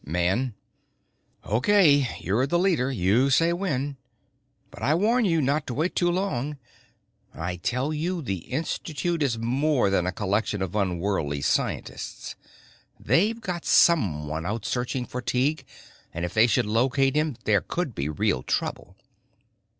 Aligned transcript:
Man: 0.03 0.55
"Okay, 1.45 2.09
you're 2.19 2.47
the 2.47 2.57
leader, 2.57 2.91
you 2.91 3.29
say 3.29 3.53
when. 3.53 3.97
But 4.71 4.81
I 4.81 4.95
warn 4.95 5.25
you 5.25 5.43
not 5.43 5.67
to 5.67 5.75
wait 5.75 5.95
too 5.95 6.09
long. 6.09 6.57
I 7.35 7.57
tell 7.57 7.93
you 7.93 8.23
the 8.23 8.37
Institute 8.49 9.21
is 9.21 9.37
more 9.37 9.91
than 9.91 10.07
a 10.07 10.11
collection 10.11 10.63
of 10.63 10.75
unworldly 10.75 11.41
scientists. 11.41 12.33
They've 12.99 13.39
got 13.39 13.63
someone 13.63 14.43
out 14.43 14.65
searching 14.65 15.05
for 15.05 15.21
Tighe 15.21 15.63
and 16.15 16.25
if 16.25 16.33
they 16.33 16.47
should 16.47 16.65
locate 16.65 17.15
him 17.15 17.37
there 17.43 17.61
could 17.61 17.93
be 17.93 18.09
real 18.09 18.41
trouble." 18.41 18.95